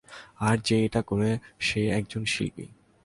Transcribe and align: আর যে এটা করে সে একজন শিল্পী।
আর 0.39 0.57
যে 0.57 0.77
এটা 0.85 1.01
করে 1.01 1.29
সে 1.59 1.81
একজন 1.89 2.25
শিল্পী। 2.25 2.65